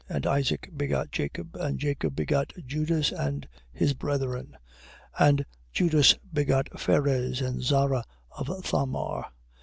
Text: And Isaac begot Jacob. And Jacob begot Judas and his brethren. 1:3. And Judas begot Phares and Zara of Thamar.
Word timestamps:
And 0.09 0.25
Isaac 0.25 0.71
begot 0.75 1.11
Jacob. 1.11 1.55
And 1.57 1.77
Jacob 1.77 2.15
begot 2.15 2.53
Judas 2.65 3.11
and 3.11 3.47
his 3.71 3.93
brethren. 3.93 4.57
1:3. 5.19 5.27
And 5.29 5.45
Judas 5.71 6.15
begot 6.33 6.69
Phares 6.79 7.39
and 7.39 7.61
Zara 7.61 8.03
of 8.31 8.47
Thamar. 8.63 9.27